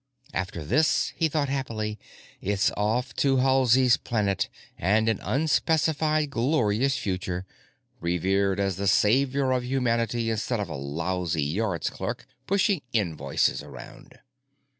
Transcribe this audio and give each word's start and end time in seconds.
After 0.33 0.63
this, 0.63 1.13
he 1.15 1.29
thought 1.29 1.47
happily, 1.47 1.99
it's 2.41 2.71
off 2.75 3.13
to 3.17 3.37
Halsey's 3.37 3.97
Planet 3.97 4.49
and 4.75 5.07
an 5.07 5.19
unspecified 5.21 6.31
glorious 6.31 6.97
future, 6.97 7.45
revered 7.99 8.59
as 8.59 8.77
the 8.77 8.87
savior 8.87 9.51
of 9.51 9.63
humanity 9.63 10.31
instead 10.31 10.59
of 10.59 10.69
a 10.69 10.75
lousy 10.75 11.43
Yards 11.43 11.91
clerk 11.91 12.25
pushing 12.47 12.81
invoices 12.91 13.61
around. 13.61 14.17